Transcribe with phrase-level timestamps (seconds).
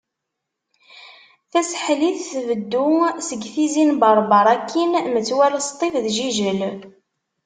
[1.51, 2.17] Tasaḥlit
[2.47, 2.89] tbeddu
[3.27, 6.59] seg Tizi n Berber akkin metwal Sṭif d Jijel.